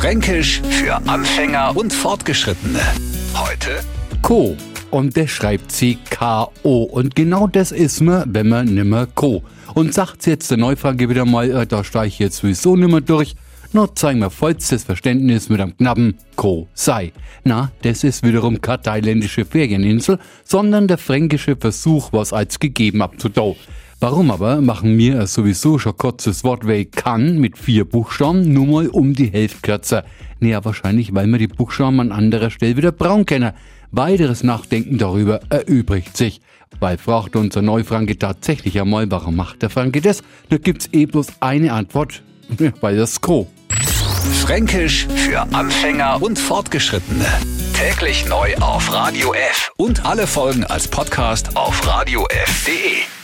[0.00, 2.78] Fränkisch für Anfänger und Fortgeschrittene.
[3.34, 3.80] Heute
[4.22, 4.56] Co.
[4.92, 6.84] Und der schreibt sie K-O.
[6.84, 9.42] Und genau das ist man, wenn man nimmer Co.
[9.74, 13.34] Und sagt jetzt der Neufrage wieder mal, äh, da steige ich jetzt sowieso nimmer durch.
[13.72, 17.12] Nur zeigen wir vollstes Verständnis mit einem knappen Ko sei.
[17.42, 23.56] Na, das ist wiederum keine thailändische Ferieninsel, sondern der fränkische Versuch, was als gegeben abzudau.
[24.00, 28.88] Warum aber machen wir sowieso schon kurzes Wort wie kann mit vier Buchstaben nur mal
[28.88, 30.04] um die Hälfte kürzer?
[30.38, 33.54] Naja, wahrscheinlich, weil wir die Buchstaben an anderer Stelle wieder braun kennen.
[33.90, 36.40] Weiteres Nachdenken darüber erübrigt sich.
[36.78, 40.22] Weil fragt unser Neufranke tatsächlich einmal, warum macht der Franke das?
[40.48, 42.22] Da gibt's eh bloß eine Antwort.
[42.80, 43.48] Weil das Co.
[44.42, 47.26] Fränkisch für Anfänger und Fortgeschrittene.
[47.74, 53.17] Täglich neu auf Radio F und alle Folgen als Podcast auf radiof.de.